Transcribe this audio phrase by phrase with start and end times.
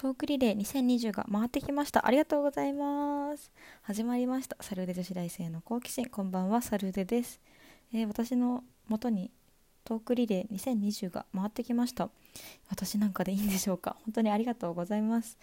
[0.00, 2.06] トークリレー2020が回ってきました。
[2.06, 3.52] ありがとうございます。
[3.82, 4.56] 始まりました。
[4.58, 6.06] サルーデ女子大生の好奇心。
[6.06, 6.62] こんばんは。
[6.62, 7.38] サルーデです、
[7.92, 9.30] えー、私の元に
[9.84, 12.08] トークリレー2020が回ってきました。
[12.70, 13.96] 私なんかでいいんでしょうか？
[14.06, 15.36] 本当にありがとうございます。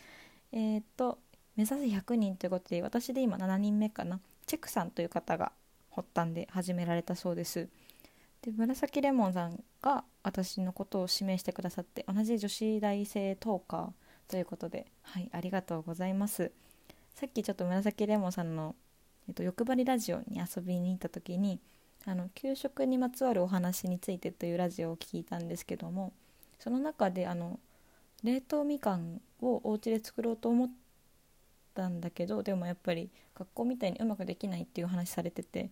[0.51, 1.19] えー、っと
[1.55, 4.19] 目指せ100人ということで私で今7人目かな。
[4.47, 5.51] チェックさんという方が
[5.91, 7.69] 発端で始められたそうです。
[8.41, 16.51] で紫レモンさんが私のことを指名してくださって同じ女子大生トーカーということで、はい、ありがとうございます。
[17.15, 18.75] さっきちょっと紫レモンさんの、
[19.27, 21.59] えっと、欲張りラジオに遊びに行った時に
[22.05, 26.13] あの給食にまつわるお話についてというラジオを聞いたんですけども
[26.59, 27.59] その中であの
[28.23, 30.69] 冷凍みかんをお家で作ろうと思っ
[31.73, 35.71] たんだけどでもやっぱり学校みたいにうまくできないっていう話されてて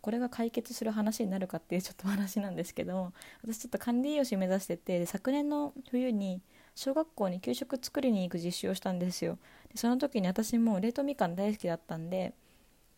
[0.00, 6.40] これが解決する話になるかっていうちょっと話なんですけども私ちょっと管理栄養士目指してて昨年の冬に
[6.76, 9.38] 小学校に給食作りに行く実習をしたんですよ
[9.72, 12.34] でその時に私も冷凍みかん大好きだったんで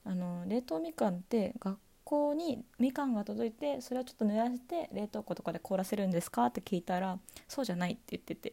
[0.05, 8.53] あの冷凍みかんって学校にみかんが届いてそれをちょっと濡らして冷凍庫とかで凍らせるんですかって聞いたらそうじゃないって言ってて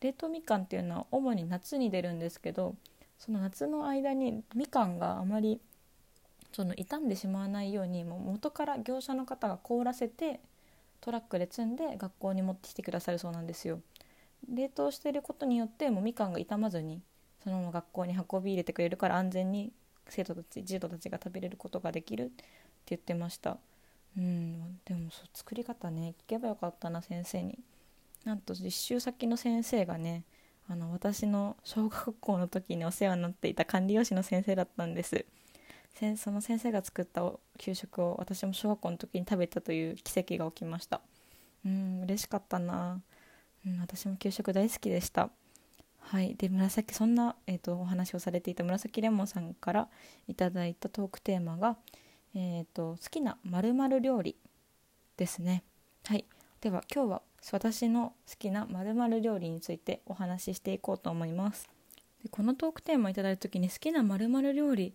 [0.00, 2.74] 冷凍みかんっていうのは主に夏に出るんですけど
[3.18, 5.60] その夏の間にみかんがあまり
[6.52, 10.40] その傷んでしまわないようにもう元から業者の方が凍らせて
[11.00, 13.80] トラックで積んで学校に持ってきてくださるそうなんですよ。
[14.48, 17.02] 冷凍してることによってもうみかんが傷まずに
[17.42, 19.72] そのまま学校に運び入れてくれるから安全に
[20.08, 22.44] 生徒たち児童たちが食べれることができるって
[22.88, 23.58] 言ってました。
[24.16, 27.58] うんでもそう作り方ね聞けばよかったな先生に。
[28.24, 30.24] なんと実習先の先生がね
[30.68, 35.26] あの私の小学校の時にお世話になっていた管理用紙の先生だったんです。
[36.16, 41.00] その先生が作った給食を私も小学校の時に食べたという奇跡が起きました。
[41.64, 43.00] うん嬉しかったな。
[43.66, 45.30] うん、私も給食大好きでした。
[45.98, 46.34] はい。
[46.36, 49.88] で紫そんな、えーと、お話をされていた紫レモンさんから
[50.28, 51.76] いただいたトークテーマが、
[52.34, 54.36] えーと、好きなまる料理
[55.16, 55.62] ですね。
[56.04, 56.24] はい。
[56.60, 57.22] では今日は
[57.52, 61.68] 私の好きなまる料理についてお話ししていこうと思います。
[62.22, 64.94] でこのトークテーマをいただいた時に好きなまる料理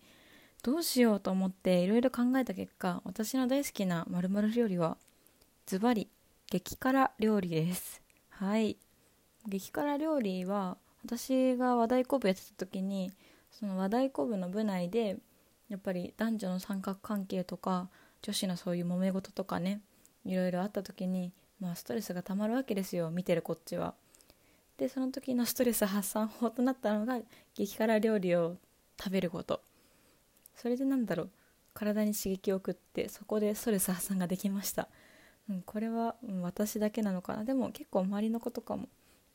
[0.63, 4.97] どうしようと思っていろいろ考えた結果私の大好きなまる料理は
[5.67, 6.09] ズバリ
[6.49, 8.08] 激辛料理です。
[8.39, 8.77] はい。
[9.49, 13.11] 激辛料理は私が和太鼓部やってた時に
[13.51, 15.17] その和太鼓部の部内で
[15.67, 17.89] やっぱり男女の三角関係とか
[18.21, 19.81] 女子のそういう揉め事とかね
[20.23, 23.93] いろいろあった時に、まあ、ストレスがたまるわけですよ見てるこっちは。
[24.77, 27.19] でその時のストレス発散法となったのが
[27.55, 28.55] 激辛料理を
[28.97, 29.59] 食べること。
[30.55, 31.29] それでなんだろう
[31.73, 34.87] 体に刺激を送ってそこでストレス発散ができました。
[35.49, 37.43] うん、これは、私だけなのかな。
[37.43, 38.87] でも結構周りの子とかも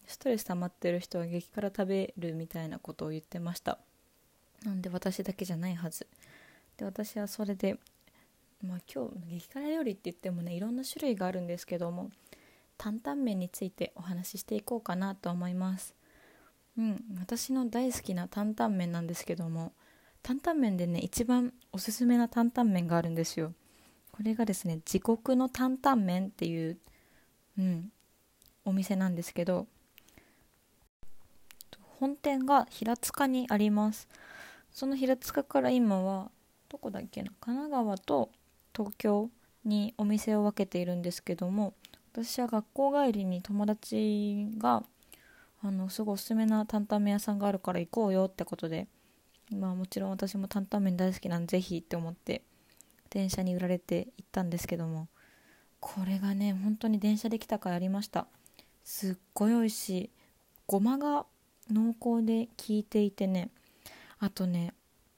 [0.06, 3.78] ストレス溜まってる人は激辛食べるみたいなことを言ってました。
[4.64, 6.06] なんで私だけじゃないはず。
[6.76, 7.78] で私はそれで
[8.62, 12.10] まあ今日激辛料理って言ってもねいろんな種類があるんですけども
[12.76, 15.94] 担々麺についてお話ししていこうかなと思います。
[16.76, 19.72] うん私の大好きな担々麺なんですけども
[20.22, 23.52] 担々麺でね一番おすすめな担々麺があるんですよ。
[24.14, 26.78] これがですね地獄の担々麺っていう、
[27.58, 27.90] うん、
[28.64, 29.66] お店なんですけど
[31.98, 34.06] 本店が平塚にあります。
[34.70, 36.30] その平塚から今は
[36.68, 38.30] どこだっけな神奈川と
[38.72, 39.30] 東京
[39.64, 41.74] にお店を分けているんですけども
[42.12, 44.84] 私は学校帰りに友達が
[45.62, 48.86] あのすごいおすすめな担々麺屋さんがあるから行こうよってことで
[49.50, 52.42] まあもちろん私も担々麺大好きなんでぜひって思って
[53.14, 55.08] 電車に売られて行ったんですけども
[55.80, 58.26] これがね本当に電車で来たかやりました。
[58.82, 60.10] すっごい美味しい。
[60.66, 61.24] ごまが
[61.70, 63.50] 濃厚で効いていてね
[64.18, 64.74] あとね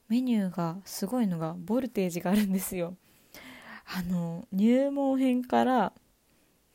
[0.09, 2.95] メニューがすごいのがボルテージがあるんですよ。
[3.87, 5.93] あの入門編から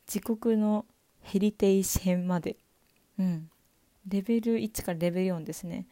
[0.08, 0.86] 自国の
[1.22, 2.58] ヘリテージ編まで。
[3.20, 3.50] うん。
[4.08, 5.86] レベル1からレベル4ですね。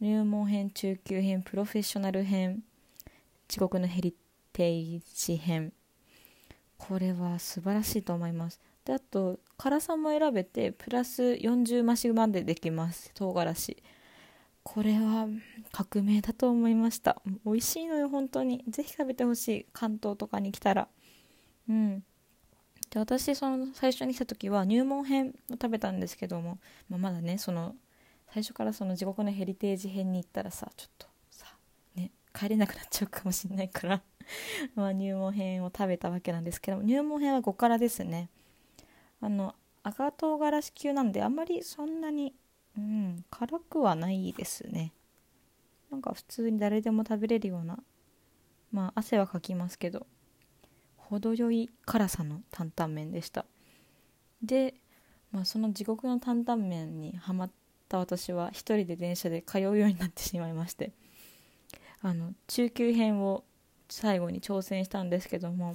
[0.00, 2.62] 入門編中級編プロフェッショナル編
[3.48, 4.14] 自国のヘリ
[4.56, 5.74] ページ編。
[6.78, 8.58] これは素晴らしいと思います。
[8.86, 13.10] であと辛さも選べてプラス40増しまでできます。
[13.12, 13.76] 唐辛子。
[14.62, 15.28] これは
[15.72, 17.20] 革命だと思いました。
[17.44, 18.64] 美味しいのよ本当に。
[18.66, 19.66] ぜひ食べてほしい。
[19.74, 20.88] 関東とかに来たら。
[21.68, 22.02] うん。
[22.88, 27.74] で私その最初に来た時は入門編を食べたんですけども、まあ、まだねその
[28.32, 31.06] 最初からその地獄のヘリテージ編に行ったらさちょっと
[32.36, 34.02] 帰れなくなっちゃうかもしれないから。
[34.74, 38.28] まあ入門編を食べたわけなんですけど入門編は5辛ですね。
[39.20, 42.34] あの赤唐辛子級なんであんまりそんなに、
[42.76, 44.92] うん、辛くはないですね。
[45.90, 47.78] なんか普通に誰でも食べれるような
[48.72, 50.06] まあ汗はかきますけど
[50.96, 53.46] 程よい辛さの担々麺でした。
[54.42, 54.74] で、
[55.30, 57.50] まあ、その地獄の担々麺にはまっ
[57.88, 60.92] た私は一人で電車で通うようになってしまいまして。
[62.02, 63.44] あの中級編を
[63.88, 65.72] 最後に挑戦したんですけども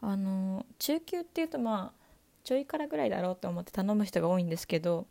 [0.00, 2.02] あの中級っていうとまあ
[2.44, 5.06] ちょい辛ぐらいだろうと思って頼む人が多いんですけど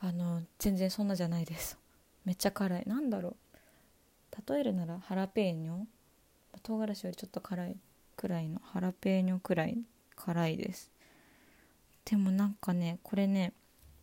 [0.00, 1.78] あの全然そんなじゃないです。
[2.26, 2.84] めっちゃ辛い。
[2.86, 4.52] なんだろう。
[4.52, 5.84] 例えるならハラペーニョ。
[6.62, 7.76] 唐辛子よりちょっと辛い
[8.16, 9.78] くらいのハラペーニョくらい。
[10.16, 10.90] 辛いです。
[12.04, 13.54] でもなんかねこれね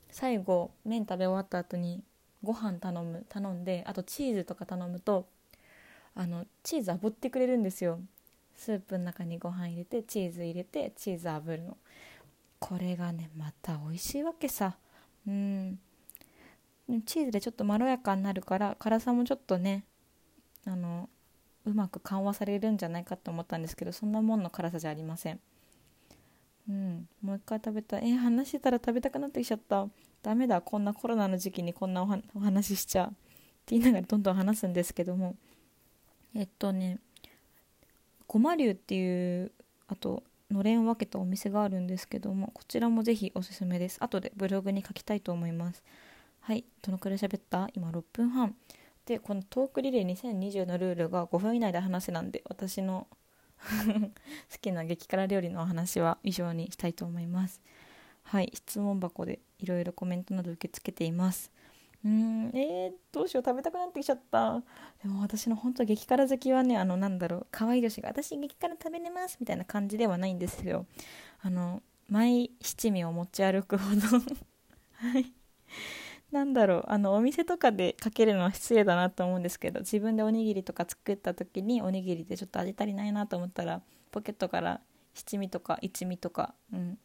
[0.09, 2.03] 最後麺食べ終わった後に
[2.43, 5.27] ご飯頼む頼んであとチーズとか頼むと
[6.15, 7.99] あのチーズ炙ってくれるんですよ。
[8.55, 11.77] スープの中にご飯入れてチーズ入れてチーズ炙るの。
[12.59, 14.75] これがねまた美味しいわけさ。
[15.27, 15.79] うん。
[17.05, 19.85] チーズでちょっとまろやかになるから辛さもちょっとね
[20.65, 21.09] あの
[21.65, 25.39] うまく緩和されるんじゃないかと思ったんですけどそんなもんの辛さじゃありません。
[26.69, 27.07] うん。
[27.21, 28.11] もう一回食べたい。
[28.11, 29.87] え話してたら食べたくなってきちゃった。
[30.21, 32.03] ダメだこんなコロナの時期にこんな
[32.35, 33.15] お話ししちゃって
[33.77, 35.35] 言いながらどんどん話すんですけども。
[36.33, 36.99] えっとね
[38.27, 39.51] ごま流っていう
[39.87, 43.97] あとのれんを分けたお店があるんですけどもこちらもぜひおすすめです。
[44.01, 45.83] 後でブログに書きたいと思います。
[46.39, 47.69] はいどのくらい喋った？
[47.73, 48.55] 今6分半。
[49.05, 53.07] でこのトークリレー2020のルールが5分以内で話せなんで私の
[53.59, 57.61] 好きな激辛料理のお話は以上にしたいと思います。
[58.23, 61.51] はい質問箱でいろいろコメントなど受け付けています。
[62.03, 64.63] うんえー、どうしよう食べたくなってきちゃった。
[65.03, 70.85] でも私の本当激辛好きはねあのなんだろう可愛い女子が私激辛食べれますみたいな感じではないんですよ。
[71.41, 74.01] あのマイ七味を持ち歩くほど。
[74.93, 75.31] はい。
[76.31, 83.81] なんだろうあのお店とかでかけるのは失礼だなと思うんですけど自分でおにぎりとか作った時におにぎりでちょっと味足りないなと思ったら
[84.11, 84.81] ポケットから
[85.13, 86.97] 七味とか一味とか、うん、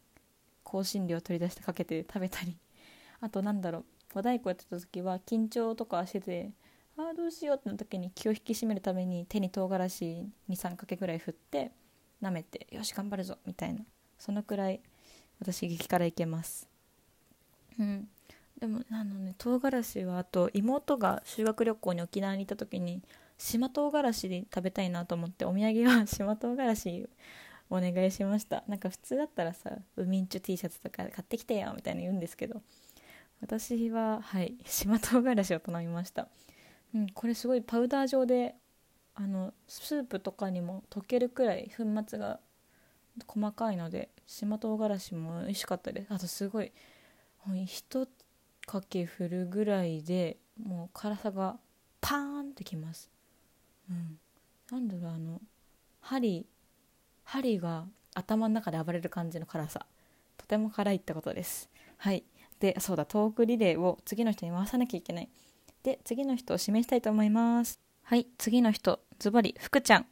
[0.69, 2.57] 香辛料取り出してかけて食べたり。
[3.21, 3.85] あとなんだろう。
[4.13, 6.51] 和太鼓やってた時は緊張とかしてて
[6.97, 11.71] ああどうしようってな時に気を引き締めるために手に唐辛子23かけぐらい振って
[12.21, 13.85] 舐めてよし頑張るぞみたいな。
[14.17, 14.81] そのくらい
[15.39, 16.67] 私激辛いけます。
[17.79, 18.09] うん。
[18.59, 23.03] でもあのね唐辛子はあと妹が修学旅行に沖縄に行った時に
[23.37, 27.09] 島唐辛子で食べたいなと思ってお土産は島唐辛子
[27.69, 28.63] お願いしました。
[28.67, 32.61] なんか普通だったらさウミンチュ T シャツとか買ってきてよみたいに言うんですけど
[33.41, 36.27] 私ははい島唐辛子を頼みました。
[36.95, 38.55] うんこれすごいパウダー状で
[39.15, 42.39] あのスープとかにも溶けるくらい粉末が
[43.27, 46.07] 細かいので島唐辛子も美味しかったです。
[46.13, 46.71] あとすごい
[47.65, 48.07] 一
[48.65, 51.57] かけ振るぐらいでもう辛さが
[52.01, 53.09] パーンってきます。
[53.89, 54.19] うん。
[54.71, 55.41] なんだろうあの
[56.01, 56.45] 針
[57.27, 57.85] 針が
[58.15, 59.85] 頭の中で暴れる感じの辛さ。
[60.37, 61.69] とても辛いってことです。
[61.97, 62.23] はい。
[62.59, 65.29] でそうだトークリレーを次の人に回さなきゃいけない。
[65.83, 67.81] で次の人を指名したいと思います。
[68.03, 68.27] はい。
[68.37, 70.05] 次の人ズバリ福ちゃん。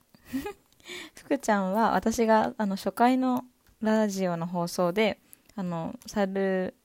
[1.16, 3.46] 福ちゃんは私があの初回の
[3.80, 5.20] ラジオの放送で
[5.56, 6.76] あのサル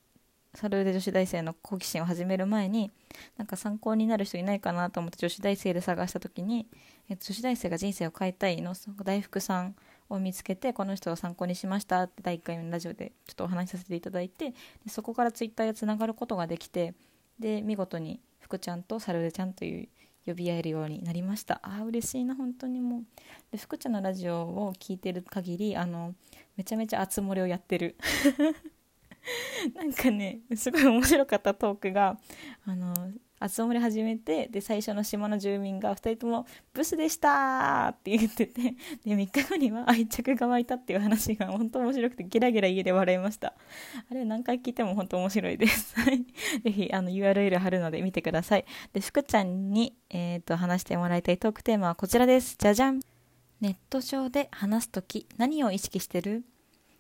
[0.54, 2.92] サルーデ女子大生の好奇心を始める前に
[3.36, 6.68] なんか参考になる人いないかなと思って女子大生で探した時に、
[7.08, 9.74] えっと、女子大生が人生を変えたいの大福さん
[10.10, 14.54] を見つけてこの人を参考にしましたって第1回目のラジオでちょっとお話しさせていただいてで
[14.88, 16.94] そこからツイッターでつながることができて
[17.38, 19.88] で見事に福ちゃんとサルデちゃんという
[20.26, 21.60] 呼び合えるようになりました。
[21.62, 23.04] ああ嬉しいな本当にもう。
[23.50, 26.14] で福ちゃんのラジオを聞いてる限りあの
[26.56, 27.96] めちゃめちゃ熱盛をやってる。
[29.74, 32.18] なんかねすごい面白かったトークが
[32.64, 32.94] あの
[33.48, 43.54] 集まり始めてで最初の島の住民が2人とも「ブスでした!」って言っててで3日後には愛着が湧いたっていう話が本当面白くてゲラゲラ家で笑いました。
[44.10, 45.94] あれ何回聞いても本当面白いです。
[46.62, 48.64] ぜひあの URL 貼るので見てください。
[48.92, 52.56] で福ちゃんに、えーと、話してもらいたいトークテーマはこちらです。
[52.58, 53.00] じゃじゃん。
[53.60, 56.44] ネット上で話す時何を意識してる？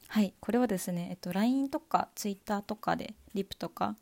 [0.08, 0.34] はい。
[0.40, 3.96] これはですね、えっと、LINE とか Twitter とかでリプとか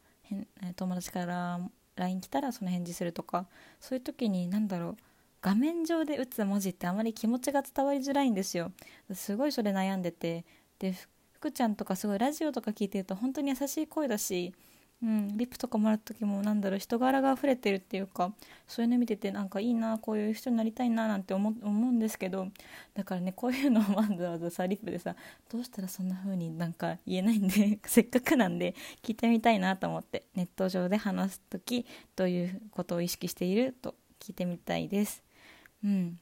[0.76, 1.61] 友達から
[1.98, 3.46] LINE 来たらその返事するとか
[3.80, 4.96] そういう時に何だろう
[5.40, 8.72] 画面上で打つ文字ってあまり気持ちが伝わりづらいんですよ。
[9.14, 10.44] すごいそれ悩んでて。
[10.78, 10.94] で
[11.32, 14.52] 福ちゃんとかすごいラジオとか聞いてると本当に優しい声だし
[15.00, 18.32] うん、リップとかもらった時もなんだろう人柄が溢れてるっていうか
[18.66, 22.48] そういうの見ててなんかいいなこういう人になりたいななんて思うんですけど
[22.94, 25.14] だからねこういうのをわざわざさリップでさ
[25.52, 31.86] どうしたらそんな風になんか言えないんで せっかくなんで聞いてみたいなと思ってネット上で話す時
[32.16, 35.22] どういうことを意識していると聞いてみたいです。
[35.84, 36.18] うん。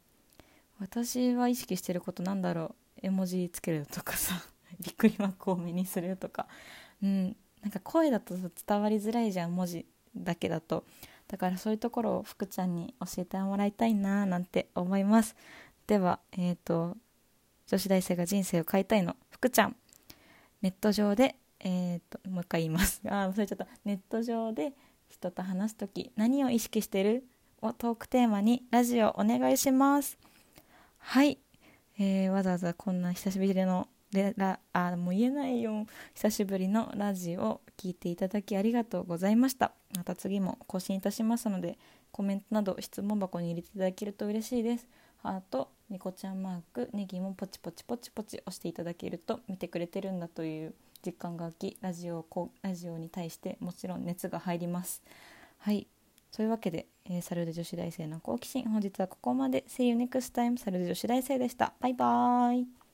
[0.78, 3.00] 私は意識してることなんだろう。
[3.02, 4.34] 絵文字つけるとかさ
[4.80, 6.46] びっくりマーク多めにするとか。
[7.02, 7.36] うん。
[7.66, 10.84] なんか声だと伝わりづらいじゃん文字だけだと。
[11.26, 15.34] だからそういうところを福ちゃんに教えてもらいたいななんて思います。
[15.88, 16.96] ではえっ、ー、と
[17.66, 19.16] 女子大生が人生を変えたいの。
[19.30, 19.74] 福ちゃん
[20.62, 23.02] ネット上でえっ、ー、ともう一回言います。
[23.10, 23.66] あ忘れちゃった。
[23.84, 24.72] ネット上で
[25.08, 27.24] 人と話す時何を意識してる？
[27.62, 30.18] をトークテーマにラジオお願いします。
[30.98, 31.38] はい、
[31.98, 35.86] えー、わざわざこんな久しぶりのでらあもう言えないよ。
[36.14, 39.72] 久しぶりのラジオを聞いていただきありがとうございました。
[39.96, 41.78] また次も更新いたしますので
[42.12, 44.86] コメントなど質問箱に入れていただけると嬉しいです。
[45.22, 55.02] ハートニコちゃんマークネギもポチポチポチポチ押していただけると見てくれてるんだという実感が湧きラジオこラジオに対してもちろん熱が入ります。
[55.58, 55.86] はい。
[56.32, 58.68] そういうわけで、えー、サルデ女子大生の好奇心。
[58.68, 59.64] 本日はここまで。
[59.68, 61.72] See you next time サルデ女子大生でした。
[61.80, 62.85] バイバーイ。